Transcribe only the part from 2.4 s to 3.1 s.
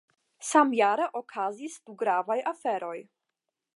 aferoj.